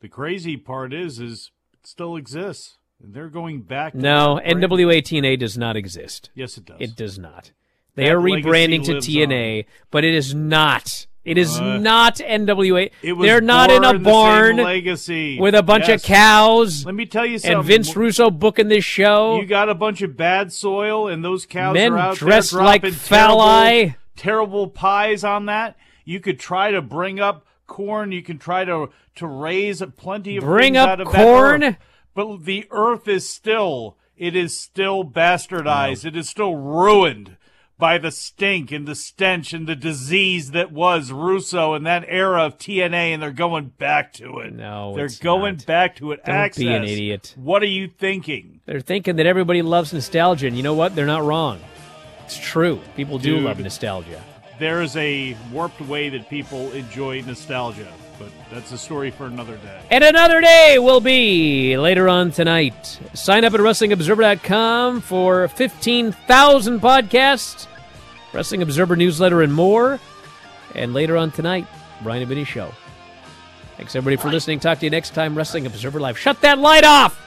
[0.00, 2.78] The crazy part is, is it still exists.
[3.00, 3.94] They're going back.
[3.94, 4.40] No.
[4.44, 6.30] NWA TNA does not exist.
[6.34, 6.76] Yes, it does.
[6.80, 7.52] It does not.
[7.94, 11.06] They That are rebranding to TNA, but it is not.
[11.26, 12.88] It is Uh, not NWA.
[13.02, 15.38] It was They're not in a born the same barn legacy.
[15.40, 16.00] with a bunch Yes.
[16.02, 16.86] of cows.
[16.86, 17.58] Let me tell you something.
[17.58, 19.40] And Vince Russo booking this show.
[19.40, 22.62] You got a bunch of bad soil, and those cows Men are out dressed there
[22.62, 25.76] like dropping foul terrible, terrible pies on that.
[26.04, 28.12] You could try to bring up corn.
[28.12, 31.76] You can try to to raise plenty of Bring up out of corn?
[32.14, 36.04] but the earth is still it is still bastardized.
[36.04, 37.36] It is still ruined
[37.78, 42.44] by the stink and the stench and the disease that was Russo and that era
[42.44, 44.54] of TNA, and they're going back to it.
[44.54, 45.66] No, they're going not.
[45.66, 46.24] back to it.
[46.24, 46.62] Don't Access.
[46.62, 47.34] be an idiot.
[47.36, 48.60] What are you thinking?
[48.66, 50.94] They're thinking that everybody loves nostalgia, and you know what?
[50.94, 51.60] They're not wrong.
[52.24, 52.80] It's true.
[52.96, 53.44] People do Dude.
[53.44, 54.22] love nostalgia.
[54.58, 59.56] There is a warped way that people enjoy nostalgia, but that's a story for another
[59.56, 59.80] day.
[59.90, 62.98] And another day will be later on tonight.
[63.14, 67.66] Sign up at WrestlingObserver.com for 15,000 podcasts,
[68.32, 70.00] Wrestling Observer newsletter, and more.
[70.74, 71.66] And later on tonight,
[72.02, 72.72] Bryan and Vinny Show.
[73.76, 74.60] Thanks, everybody, for listening.
[74.60, 76.18] Talk to you next time, Wrestling Observer Live.
[76.18, 77.20] Shut that light off!